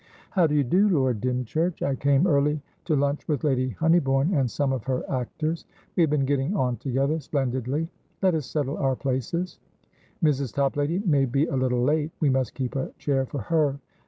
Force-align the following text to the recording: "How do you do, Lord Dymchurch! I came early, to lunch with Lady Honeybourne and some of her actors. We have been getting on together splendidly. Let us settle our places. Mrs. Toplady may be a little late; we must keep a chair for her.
"How 0.31 0.47
do 0.47 0.55
you 0.55 0.63
do, 0.63 0.89
Lord 0.89 1.21
Dymchurch! 1.21 1.83
I 1.83 1.93
came 1.95 2.25
early, 2.25 2.59
to 2.85 2.95
lunch 2.95 3.27
with 3.27 3.43
Lady 3.43 3.69
Honeybourne 3.79 4.33
and 4.33 4.49
some 4.49 4.73
of 4.73 4.83
her 4.85 5.07
actors. 5.07 5.65
We 5.95 6.01
have 6.01 6.09
been 6.09 6.25
getting 6.25 6.55
on 6.55 6.77
together 6.77 7.19
splendidly. 7.19 7.87
Let 8.19 8.33
us 8.33 8.47
settle 8.47 8.77
our 8.79 8.95
places. 8.95 9.59
Mrs. 10.23 10.55
Toplady 10.55 11.03
may 11.05 11.25
be 11.25 11.45
a 11.45 11.55
little 11.55 11.83
late; 11.83 12.09
we 12.19 12.31
must 12.31 12.55
keep 12.55 12.75
a 12.75 12.89
chair 12.97 13.27
for 13.27 13.41
her. 13.41 13.79